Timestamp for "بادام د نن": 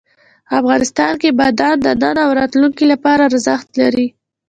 1.39-2.15